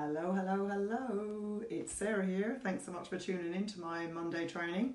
[0.00, 1.60] Hello, hello, hello.
[1.68, 2.60] It's Sarah here.
[2.62, 4.94] Thanks so much for tuning in to my Monday training.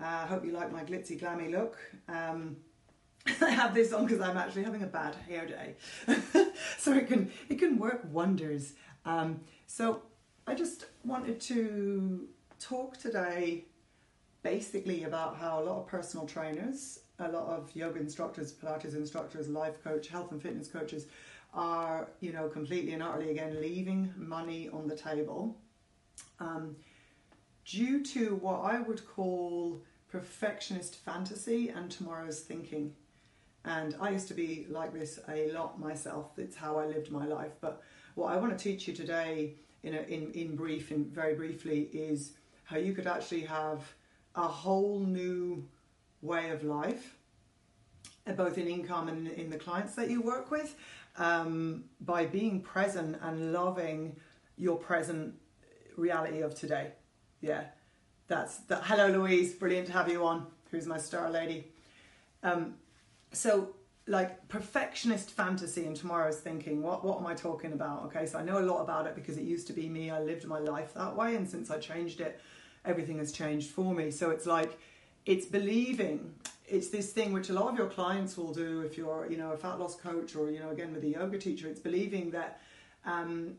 [0.00, 1.78] I uh, hope you like my glitzy glammy look.
[2.08, 2.56] Um,
[3.40, 5.76] I have this on because I'm actually having a bad hair day,
[6.78, 8.72] so it can it can work wonders.
[9.04, 10.02] Um, so
[10.44, 12.26] I just wanted to
[12.58, 13.66] talk today,
[14.42, 19.48] basically about how a lot of personal trainers, a lot of yoga instructors, Pilates instructors,
[19.48, 21.06] life coach, health and fitness coaches
[21.52, 25.56] are, you know, completely and utterly again leaving money on the table
[26.38, 26.76] um,
[27.64, 32.94] due to what I would call perfectionist fantasy and tomorrow's thinking.
[33.64, 36.38] And I used to be like this a lot myself.
[36.38, 37.52] It's how I lived my life.
[37.60, 37.82] But
[38.14, 41.90] what I want to teach you today, in, a, in, in brief, in very briefly,
[41.92, 42.32] is
[42.64, 43.82] how you could actually have
[44.34, 45.66] a whole new
[46.22, 47.16] way of life,
[48.36, 50.74] both in income and in the clients that you work with,
[51.20, 54.16] um, by being present and loving
[54.56, 55.34] your present
[55.96, 56.92] reality of today.
[57.42, 57.64] Yeah,
[58.26, 58.82] that's that.
[58.84, 59.54] Hello, Louise.
[59.54, 60.46] Brilliant to have you on.
[60.70, 61.68] Who's my star lady?
[62.42, 62.74] Um,
[63.32, 63.74] so,
[64.06, 66.82] like perfectionist fantasy and tomorrow's thinking.
[66.82, 68.04] What what am I talking about?
[68.06, 70.10] Okay, so I know a lot about it because it used to be me.
[70.10, 72.40] I lived my life that way, and since I changed it,
[72.86, 74.10] everything has changed for me.
[74.10, 74.78] So it's like
[75.26, 76.34] it's believing
[76.70, 79.52] it's this thing which a lot of your clients will do if you're you know
[79.52, 81.68] a fat loss coach or you know again with a yoga teacher.
[81.68, 82.60] It's believing that
[83.04, 83.54] um,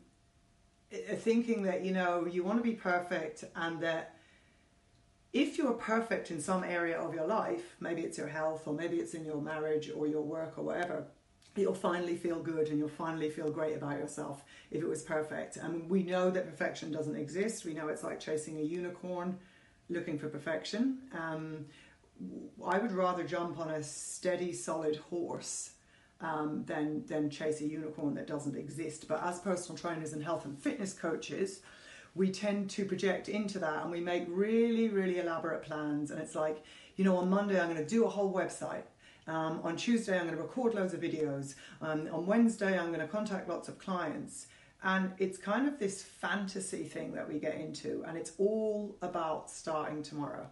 [0.92, 4.16] thinking that you know you want to be perfect and that
[5.34, 8.98] if you're perfect in some area of your life maybe it's your health or maybe
[8.98, 11.06] it's in your marriage or your work or whatever
[11.56, 15.58] you'll finally feel good and you'll finally feel great about yourself if it was perfect.
[15.58, 17.66] And we know that perfection doesn't exist.
[17.66, 19.38] We know it's like chasing a unicorn
[19.90, 21.00] looking for perfection.
[21.14, 21.66] Um,
[22.66, 25.72] I would rather jump on a steady, solid horse
[26.20, 29.08] um, than than chase a unicorn that doesn't exist.
[29.08, 31.62] But as personal trainers and health and fitness coaches,
[32.14, 36.12] we tend to project into that and we make really, really elaborate plans.
[36.12, 36.64] And it's like,
[36.96, 38.84] you know, on Monday I'm going to do a whole website.
[39.28, 41.56] Um, on Tuesday I'm going to record loads of videos.
[41.82, 44.48] Um, on Wednesday I'm going to contact lots of clients.
[44.84, 49.52] And it's kind of this fantasy thing that we get into, and it's all about
[49.52, 50.48] starting tomorrow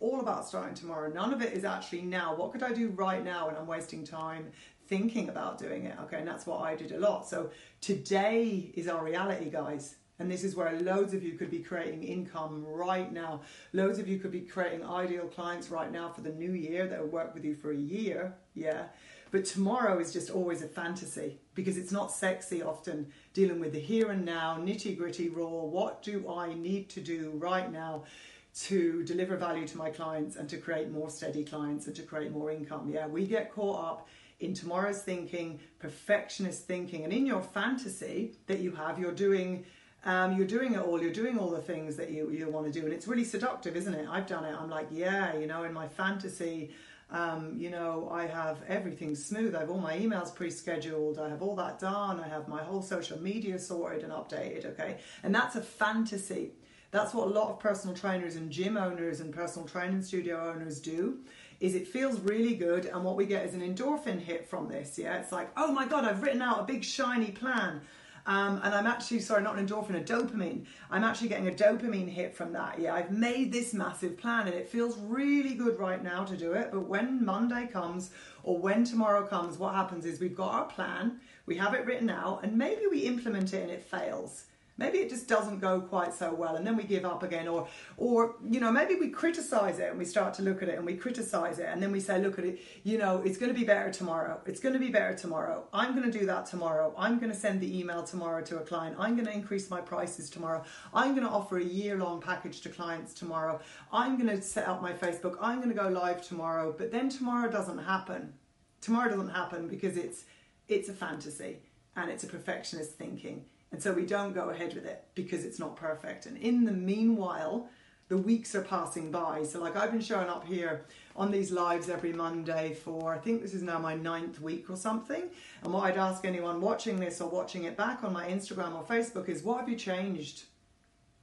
[0.00, 1.10] all about starting tomorrow.
[1.12, 2.34] None of it is actually now.
[2.34, 4.50] What could I do right now when I'm wasting time
[4.88, 5.96] thinking about doing it?
[6.02, 7.28] Okay, and that's what I did a lot.
[7.28, 7.50] So
[7.80, 9.96] today is our reality, guys.
[10.18, 13.40] And this is where loads of you could be creating income right now.
[13.72, 17.00] Loads of you could be creating ideal clients right now for the new year that
[17.00, 18.34] will work with you for a year.
[18.54, 18.84] Yeah.
[19.30, 23.80] But tomorrow is just always a fantasy because it's not sexy often dealing with the
[23.80, 25.46] here and now, nitty gritty raw.
[25.46, 28.04] What do I need to do right now
[28.52, 32.32] to deliver value to my clients and to create more steady clients and to create
[32.32, 32.90] more income.
[32.92, 34.08] Yeah, we get caught up
[34.40, 39.64] in tomorrow's thinking, perfectionist thinking, and in your fantasy that you have, you're doing.
[40.02, 41.02] Um, you're doing it all.
[41.02, 43.76] You're doing all the things that you, you want to do, and it's really seductive,
[43.76, 44.08] isn't it?
[44.10, 44.56] I've done it.
[44.58, 46.70] I'm like, yeah, you know, in my fantasy,
[47.10, 49.54] um, you know, I have everything smooth.
[49.54, 51.18] I have all my emails pre-scheduled.
[51.18, 52.18] I have all that done.
[52.18, 54.64] I have my whole social media sorted and updated.
[54.72, 56.52] Okay, and that's a fantasy.
[56.90, 60.80] That's what a lot of personal trainers and gym owners and personal training studio owners
[60.80, 61.18] do.
[61.60, 64.98] Is it feels really good, and what we get is an endorphin hit from this.
[64.98, 67.80] Yeah, it's like, oh my god, I've written out a big shiny plan.
[68.26, 70.66] Um, and I'm actually sorry, not an endorphin, a dopamine.
[70.90, 72.78] I'm actually getting a dopamine hit from that.
[72.78, 76.52] Yeah, I've made this massive plan, and it feels really good right now to do
[76.52, 76.70] it.
[76.72, 78.10] But when Monday comes
[78.42, 82.10] or when tomorrow comes, what happens is we've got our plan, we have it written
[82.10, 84.44] out, and maybe we implement it and it fails
[84.80, 87.68] maybe it just doesn't go quite so well and then we give up again or
[87.96, 90.84] or you know maybe we criticize it and we start to look at it and
[90.84, 93.58] we criticize it and then we say look at it you know it's going to
[93.58, 94.40] be better tomorrow.
[94.46, 95.68] It's going to be better tomorrow.
[95.72, 96.94] I'm going to do that tomorrow.
[96.96, 98.96] I'm going to send the email tomorrow to a client.
[98.98, 100.64] I'm going to increase my prices tomorrow.
[100.94, 103.60] I'm going to offer a year long package to clients tomorrow.
[103.92, 105.36] I'm going to set up my facebook.
[105.40, 106.74] I'm going to go live tomorrow.
[106.76, 108.32] But then tomorrow doesn't happen.
[108.80, 110.24] Tomorrow doesn't happen because it's
[110.68, 111.58] it's a fantasy
[111.96, 115.58] and it's a perfectionist thinking and so we don't go ahead with it because it's
[115.58, 116.26] not perfect.
[116.26, 117.68] And in the meanwhile,
[118.08, 119.44] the weeks are passing by.
[119.44, 120.84] So, like, I've been showing up here
[121.14, 124.76] on these lives every Monday for I think this is now my ninth week or
[124.76, 125.30] something.
[125.62, 128.82] And what I'd ask anyone watching this or watching it back on my Instagram or
[128.82, 130.42] Facebook is what have you changed?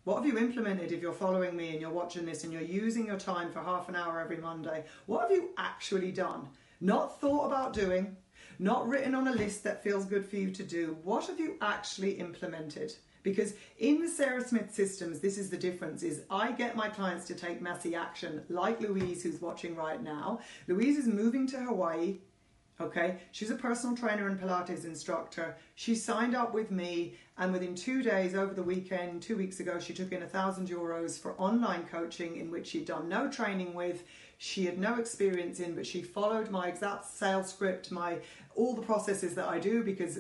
[0.06, 3.06] What have you implemented if you're following me and you're watching this and you're using
[3.06, 4.86] your time for half an hour every Monday?
[5.08, 6.48] What have you actually done?
[6.80, 8.16] Not thought about doing,
[8.60, 10.98] not written on a list that feels good for you to do.
[11.04, 12.94] What have you actually implemented?
[13.24, 17.26] Because in the Sarah Smith systems, this is the difference is I get my clients
[17.26, 20.40] to take messy action, like Louise who's watching right now.
[20.68, 22.20] Louise is moving to Hawaii
[22.80, 25.58] Okay, she's a personal trainer and Pilates instructor.
[25.74, 29.80] She signed up with me, and within two days, over the weekend, two weeks ago,
[29.80, 33.74] she took in a thousand euros for online coaching in which she'd done no training
[33.74, 34.04] with.
[34.38, 38.20] She had no experience in, but she followed my exact sales script, my
[38.56, 40.20] all the processes that I do because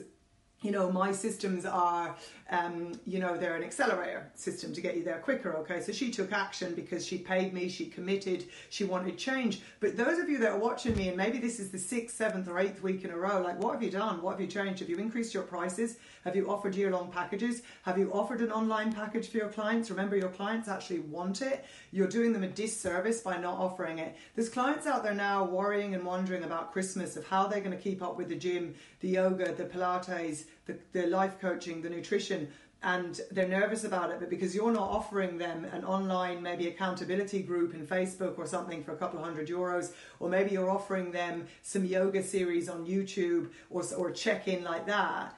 [0.62, 2.16] you know my systems are
[2.50, 5.82] um, you know they're an accelerator system to get you there quicker okay?
[5.82, 9.62] So she took action because she paid me she committed she wanted change.
[9.80, 12.48] But those of you that are watching me and maybe this is the sixth seventh
[12.48, 14.22] or eighth week in a row like what have you done?
[14.22, 14.80] What have you changed?
[14.80, 15.98] Have you increased your prices?
[16.24, 17.62] Have you offered year long packages?
[17.84, 19.90] Have you offered an online package for your clients?
[19.90, 21.66] Remember your clients actually want it.
[21.92, 24.16] You're doing them a disservice by not offering it.
[24.36, 27.82] There's clients out there now worrying and wondering about christmas of how they're going to
[27.82, 32.48] keep up with the gym the yoga the pilates the, the life coaching, the nutrition,
[32.84, 37.42] and they're nervous about it, but because you're not offering them an online, maybe accountability
[37.42, 41.12] group in Facebook or something for a couple of hundred euros, or maybe you're offering
[41.12, 45.36] them some yoga series on YouTube or, or check in like that,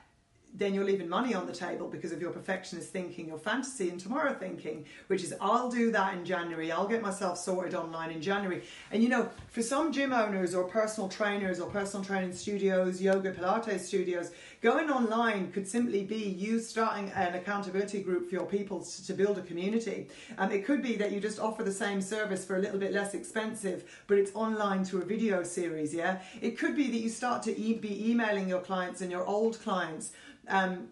[0.54, 4.00] then you're leaving money on the table because of your perfectionist thinking, your fantasy and
[4.00, 6.72] tomorrow thinking, which is I'll do that in January.
[6.72, 8.64] I'll get myself sorted online in January.
[8.92, 13.32] And you know, for some gym owners or personal trainers or personal training studios, yoga
[13.32, 14.32] Pilates studios,
[14.62, 19.38] going online could simply be you starting an accountability group for your people to, build
[19.38, 20.08] a community.
[20.38, 22.94] And it could be that you just offer the same service for a little bit
[22.94, 25.94] less expensive, but it's online through a video series.
[25.94, 26.22] Yeah.
[26.42, 29.60] It could be that you start to e- be emailing your clients and your old
[29.62, 30.12] clients
[30.50, 30.90] um,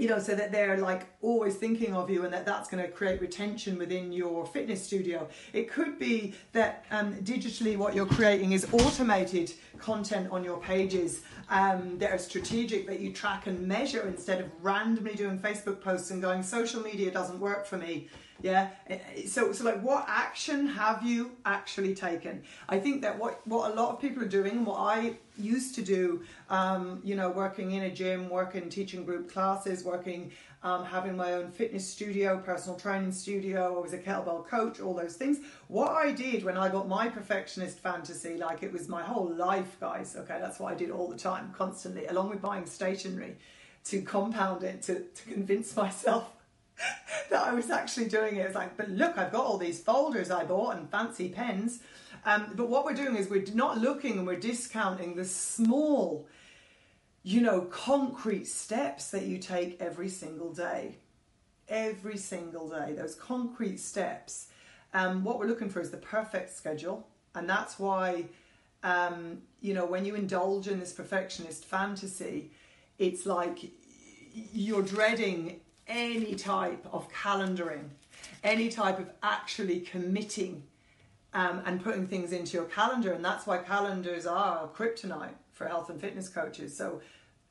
[0.00, 2.90] you know, so that they're like always thinking of you and that that's going to
[2.90, 5.28] create retention within your fitness studio.
[5.52, 11.20] It could be that um, digitally what you're creating is automated content on your pages
[11.50, 16.10] um, that are strategic that you track and measure instead of randomly doing Facebook posts
[16.10, 18.08] and going, social media doesn't work for me.
[18.42, 18.70] Yeah.
[19.26, 22.42] So, so like, what action have you actually taken?
[22.68, 25.82] I think that what what a lot of people are doing, what I used to
[25.82, 30.32] do, um, you know, working in a gym, working teaching group classes, working
[30.62, 34.94] um, having my own fitness studio, personal training studio, I was a kettlebell coach, all
[34.94, 35.38] those things.
[35.68, 39.78] What I did when I got my perfectionist fantasy, like it was my whole life,
[39.80, 40.16] guys.
[40.16, 43.36] Okay, that's what I did all the time, constantly, along with buying stationery
[43.84, 46.30] to compound it, to, to convince myself
[47.30, 48.46] that I was actually doing it.
[48.46, 51.80] It's like, but look, I've got all these folders I bought and fancy pens.
[52.24, 56.26] Um, but what we're doing is we're not looking and we're discounting the small,
[57.22, 60.96] you know, concrete steps that you take every single day.
[61.68, 64.48] Every single day, those concrete steps.
[64.92, 67.06] Um, what we're looking for is the perfect schedule.
[67.34, 68.24] And that's why,
[68.82, 72.50] um, you know, when you indulge in this perfectionist fantasy,
[72.98, 73.70] it's like
[74.52, 75.60] you're dreading
[75.90, 77.88] any type of calendaring,
[78.44, 80.62] any type of actually committing
[81.34, 83.12] um, and putting things into your calendar.
[83.12, 86.76] And that's why calendars are kryptonite for health and fitness coaches.
[86.76, 87.02] So,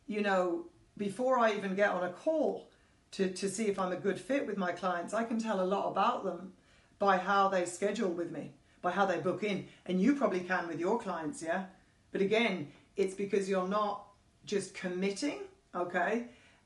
[0.07, 0.65] you know,
[0.97, 2.69] before I even get on a call
[3.11, 5.63] to, to see if I'm a good fit with my clients, I can tell a
[5.63, 6.53] lot about them
[6.97, 8.51] by how they schedule with me,
[8.81, 9.67] by how they book in.
[9.85, 11.65] And you probably can with your clients, yeah?
[12.11, 14.05] But again, it's because you're not
[14.45, 15.41] just committing,
[15.73, 16.25] okay?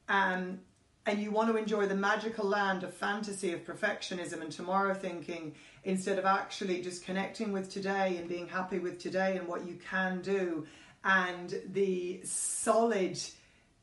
[0.09, 0.59] Um,
[1.05, 5.53] and you want to enjoy the magical land of fantasy of perfectionism and tomorrow thinking
[5.83, 9.77] instead of actually just connecting with today and being happy with today and what you
[9.89, 10.65] can do
[11.03, 13.19] and the solid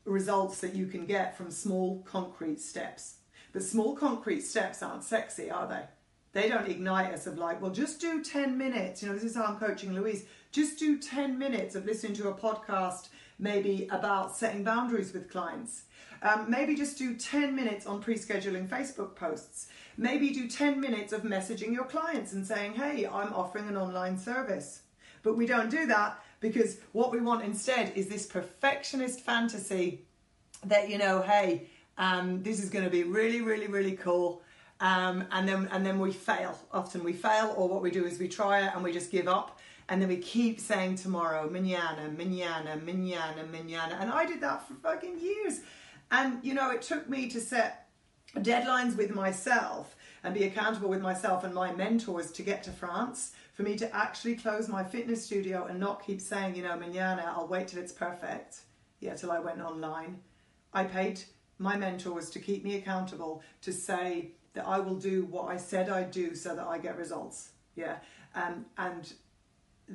[0.05, 3.17] results that you can get from small concrete steps.
[3.53, 5.83] But small concrete steps aren't sexy, are they?
[6.33, 9.03] They don't ignite us of like, well, just do 10 minutes.
[9.03, 10.25] You know, this is how I'm coaching Louise.
[10.53, 13.09] Just do 10 minutes of listening to a podcast,
[13.40, 15.82] maybe about setting boundaries with clients
[16.23, 19.68] um, maybe just do 10 minutes on pre scheduling Facebook posts.
[19.97, 24.18] Maybe do 10 minutes of messaging your clients and saying, hey, I'm offering an online
[24.18, 24.82] service.
[25.23, 30.02] But we don't do that because what we want instead is this perfectionist fantasy
[30.64, 31.68] that, you know, hey,
[31.99, 34.42] um, this is going to be really, really, really cool.
[34.80, 36.59] Um, and then and then we fail.
[36.73, 39.28] Often we fail, or what we do is we try it and we just give
[39.28, 39.59] up,
[39.90, 43.99] and then we keep saying tomorrow, manana, manana, manana, manana.
[44.00, 45.61] And I did that for fucking years.
[46.12, 47.88] And, you know, it took me to set
[48.37, 53.32] deadlines with myself and be accountable with myself and my mentors to get to France
[53.52, 57.32] for me to actually close my fitness studio and not keep saying, you know, manana,
[57.37, 58.61] I'll wait till it's perfect.
[59.00, 60.20] Yeah, till I went online.
[60.73, 61.20] I paid
[61.59, 65.88] my mentors to keep me accountable to say that I will do what I said
[65.88, 67.50] I'd do so that I get results.
[67.75, 67.97] Yeah.
[68.37, 69.12] Um, and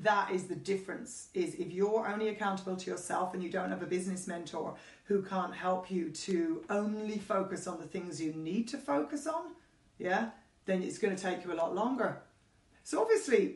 [0.04, 3.82] that is the difference is if you're only accountable to yourself and you don't have
[3.82, 4.76] a business mentor
[5.06, 9.52] who can't help you to only focus on the things you need to focus on
[9.98, 10.30] yeah
[10.66, 12.22] then it's going to take you a lot longer
[12.84, 13.56] so obviously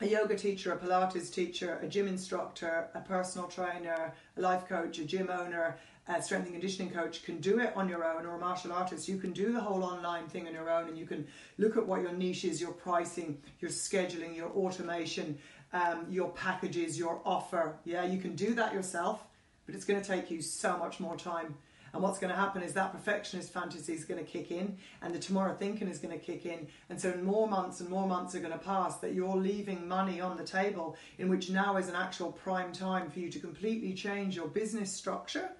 [0.00, 4.98] a yoga teacher, a Pilates teacher, a gym instructor, a personal trainer, a life coach,
[4.98, 8.34] a gym owner, a strength and conditioning coach can do it on your own, or
[8.34, 9.08] a martial artist.
[9.08, 11.26] You can do the whole online thing on your own, and you can
[11.58, 15.38] look at what your niche is, your pricing, your scheduling, your automation,
[15.72, 17.76] um, your packages, your offer.
[17.84, 19.24] Yeah, you can do that yourself,
[19.66, 21.54] but it's going to take you so much more time.
[21.94, 25.14] And what's going to happen is that perfectionist fantasy is going to kick in, and
[25.14, 26.66] the tomorrow thinking is going to kick in.
[26.88, 30.20] And so, more months and more months are going to pass that you're leaving money
[30.20, 33.92] on the table, in which now is an actual prime time for you to completely
[33.92, 35.50] change your business structure,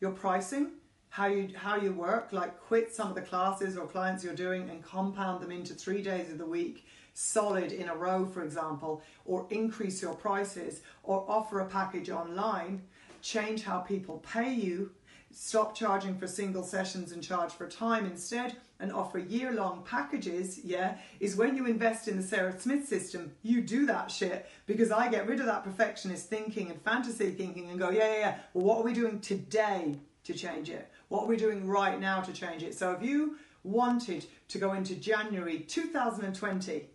[0.00, 0.70] your pricing,
[1.10, 2.32] how you how you work.
[2.32, 6.00] Like, quit some of the classes or clients you're doing and compound them into three
[6.00, 11.24] days of the week solid in a row, for example, or increase your prices, or
[11.28, 12.82] offer a package online,
[13.22, 14.90] change how people pay you,
[15.32, 20.60] stop charging for single sessions and charge for time instead, and offer year long packages,
[20.64, 24.90] yeah, is when you invest in the Sarah Smith system, you do that shit because
[24.90, 28.38] I get rid of that perfectionist thinking and fantasy thinking and go, yeah, yeah, yeah.
[28.52, 30.90] Well, what are we doing today to change it?
[31.08, 32.74] What are we doing right now to change it?
[32.74, 36.88] So if you wanted to go into January 2020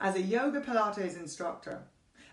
[0.00, 1.82] as a yoga Pilates instructor,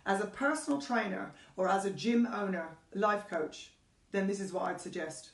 [0.06, 3.72] as a personal trainer, or as a gym owner, life coach,
[4.12, 5.32] then this is what I'd suggest.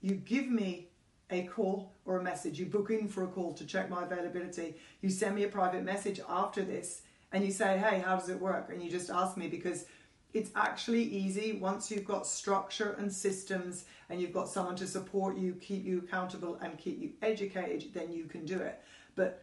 [0.00, 0.88] You give me
[1.30, 2.58] a call or a message.
[2.58, 4.76] You book in for a call to check my availability.
[5.00, 7.02] You send me a private message after this
[7.32, 8.70] and you say, hey, how does it work?
[8.70, 9.86] And you just ask me because
[10.32, 15.36] it's actually easy once you've got structure and systems and you've got someone to support
[15.36, 18.80] you, keep you accountable, and keep you educated, then you can do it.
[19.16, 19.42] But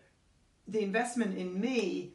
[0.67, 2.13] the investment in me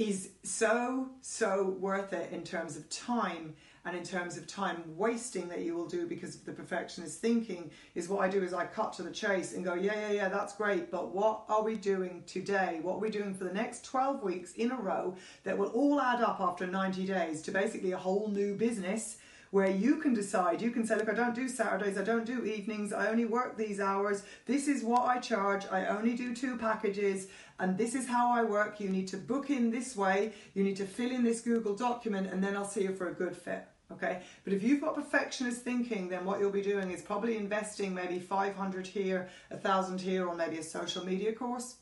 [0.00, 3.54] is so, so worth it in terms of time
[3.84, 7.70] and in terms of time wasting that you will do because of the perfectionist thinking
[7.94, 10.28] is what I do is I cut to the chase and go, yeah, yeah, yeah,
[10.30, 12.78] that's great, but what are we doing today?
[12.80, 16.00] What are we doing for the next 12 weeks in a row that will all
[16.00, 19.18] add up after 90 days to basically a whole new business
[19.50, 22.44] where you can decide, you can say, look, I don't do Saturdays, I don't do
[22.44, 26.56] evenings, I only work these hours, this is what I charge, I only do two
[26.56, 27.26] packages,
[27.58, 28.80] and this is how I work.
[28.80, 32.28] You need to book in this way, you need to fill in this Google document,
[32.32, 33.64] and then I'll see you for a good fit.
[33.92, 37.92] Okay, but if you've got perfectionist thinking, then what you'll be doing is probably investing
[37.92, 41.74] maybe 500 here, a thousand here, or maybe a social media course,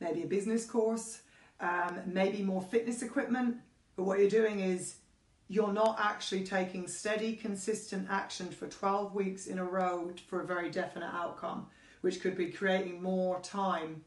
[0.00, 1.20] maybe a business course,
[1.60, 3.56] um, maybe more fitness equipment.
[3.96, 4.96] But what you're doing is
[5.48, 10.46] you're not actually taking steady, consistent action for 12 weeks in a row for a
[10.46, 11.66] very definite outcome,
[12.00, 14.02] which could be creating more time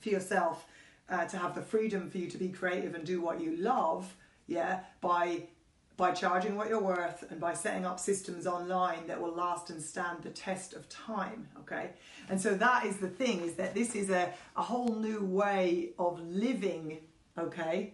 [0.00, 0.66] for yourself
[1.08, 4.14] uh, to have the freedom for you to be creative and do what you love,
[4.46, 5.44] yeah, by
[5.96, 9.82] by charging what you're worth and by setting up systems online that will last and
[9.82, 11.90] stand the test of time okay?
[12.30, 15.90] And so that is the thing is that this is a, a whole new way
[15.98, 17.00] of living
[17.36, 17.92] okay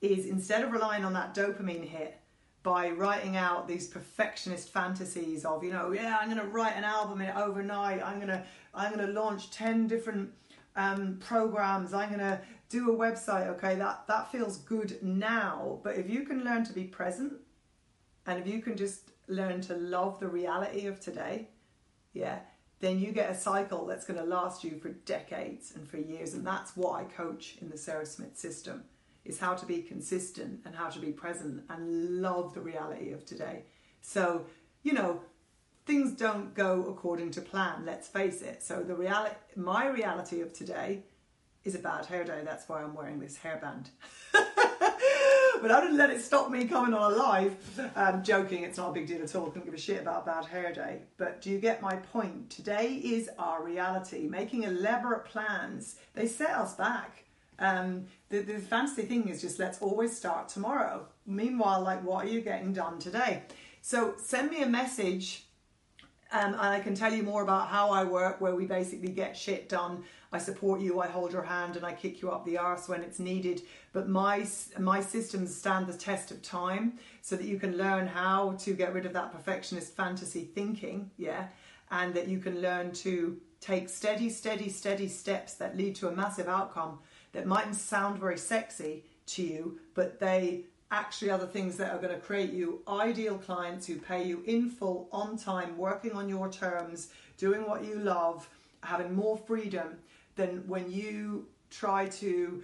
[0.00, 2.20] is instead of relying on that dopamine hit
[2.62, 6.84] by writing out these perfectionist fantasies of you know yeah i'm going to write an
[6.84, 10.30] album in overnight i'm going to i'm going to launch 10 different
[10.76, 15.80] um, programs i'm going to do a website okay that that feels good now.
[15.82, 17.34] But if you can learn to be present
[18.26, 21.48] and if you can just learn to love the reality of today
[22.12, 22.40] yeah
[22.80, 26.34] then you get a cycle that's going to last you for decades and for years.
[26.34, 28.84] And that's what i coach in the sarah smith system
[29.28, 33.24] is how to be consistent and how to be present and love the reality of
[33.24, 33.64] today.
[34.00, 34.46] So,
[34.82, 35.20] you know,
[35.86, 38.62] things don't go according to plan, let's face it.
[38.62, 41.02] So the reality my reality of today
[41.64, 42.40] is a bad hair day.
[42.44, 43.88] That's why I'm wearing this hairband.
[44.32, 47.56] but I didn't let it stop me coming on a live.
[47.96, 49.46] Um, joking, it's not a big deal at all.
[49.46, 51.02] Couldn't give a shit about a bad hair day.
[51.16, 52.50] But do you get my point?
[52.50, 54.28] Today is our reality.
[54.28, 57.24] Making elaborate plans, they set us back.
[57.58, 61.06] Um, the, the fancy thing is just let's always start tomorrow.
[61.26, 63.42] Meanwhile, like, what are you getting done today?
[63.80, 65.44] So send me a message
[66.30, 69.36] um, and I can tell you more about how I work, where we basically get
[69.36, 70.04] shit done.
[70.30, 73.02] I support you, I hold your hand, and I kick you up the arse when
[73.02, 73.62] it's needed.
[73.94, 74.46] But my
[74.78, 78.92] my systems stand the test of time, so that you can learn how to get
[78.92, 81.48] rid of that perfectionist fantasy thinking, yeah,
[81.90, 86.12] and that you can learn to take steady, steady, steady steps that lead to a
[86.12, 86.98] massive outcome
[87.32, 91.98] that mightn't sound very sexy to you, but they actually are the things that are
[91.98, 96.28] going to create you ideal clients who pay you in full, on time, working on
[96.28, 98.48] your terms, doing what you love,
[98.82, 99.98] having more freedom
[100.36, 102.62] than when you try to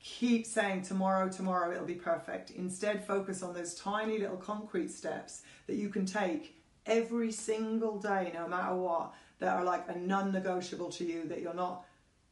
[0.00, 2.50] keep saying tomorrow, tomorrow it'll be perfect.
[2.50, 6.56] Instead, focus on those tiny little concrete steps that you can take
[6.86, 11.40] every single day, no matter what, that are like a non negotiable to you, that
[11.40, 11.84] you're not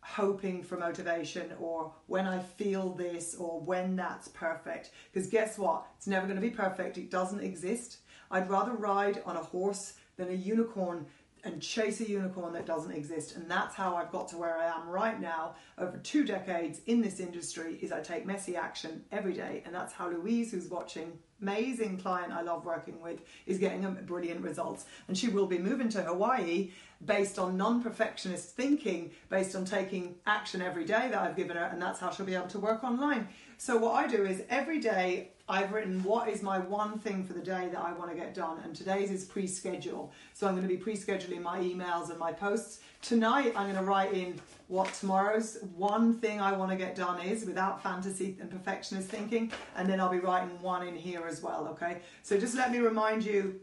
[0.03, 4.91] hoping for motivation or when I feel this or when that's perfect.
[5.13, 5.87] Because guess what?
[5.97, 6.99] It's never going to be perfect.
[6.99, 7.99] It doesn't exist.
[8.31, 11.07] I'd rather ride on a horse than a unicorn
[11.45, 13.37] and chase a unicorn that doesn't exist.
[13.37, 17.01] And that's how I've got to where I am right now over two decades in
[17.01, 19.63] this industry is I take messy action every day.
[19.65, 24.43] And that's how Louise, who's watching, amazing client I love working with, is getting brilliant
[24.43, 24.85] results.
[25.09, 26.73] And she will be moving to Hawaii
[27.05, 31.81] based on non-perfectionist thinking, based on taking action every day that I've given her, and
[31.81, 33.29] that's how she'll be able to work online.
[33.57, 37.33] So what I do is every day I've written what is my one thing for
[37.33, 40.13] the day that I want to get done, and today's is pre-schedule.
[40.33, 42.81] So I'm going to be pre-scheduling my emails and my posts.
[43.03, 47.21] Tonight I'm going to write in what tomorrow's one thing I want to get done
[47.21, 51.43] is without fantasy and perfectionist thinking, and then I'll be writing one in here as
[51.43, 51.67] well.
[51.73, 53.61] Okay, so just let me remind you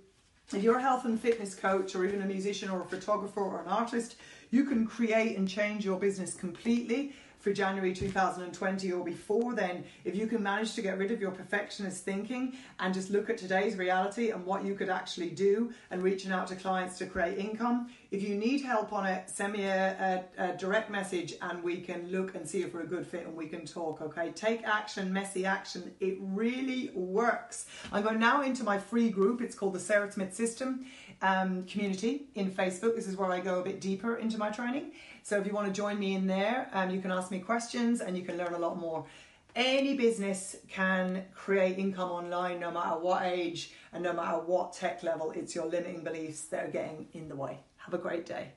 [0.55, 3.61] if you're a health and fitness coach or even a musician or a photographer or
[3.61, 4.15] an artist,
[4.49, 10.15] you can create and change your business completely for January 2020 or before then, if
[10.15, 13.75] you can manage to get rid of your perfectionist thinking and just look at today's
[13.75, 17.89] reality and what you could actually do and reaching out to clients to create income.
[18.09, 21.81] If you need help on it, send me a, a, a direct message and we
[21.81, 24.31] can look and see if we're a good fit and we can talk, okay?
[24.31, 25.93] Take action, messy action.
[25.99, 27.65] It really works.
[27.91, 29.41] I'm going now into my free group.
[29.41, 30.85] It's called the Sarah Smith System
[31.21, 32.95] um, community in Facebook.
[32.95, 34.93] This is where I go a bit deeper into my training.
[35.23, 37.99] So if you want to join me in there, um, you can ask me questions
[37.99, 39.05] and you can learn a lot more.
[39.53, 45.03] Any business can create income online no matter what age and no matter what tech
[45.03, 45.31] level.
[45.31, 47.59] It's your limiting beliefs that are getting in the way.
[47.87, 48.51] Have a great day.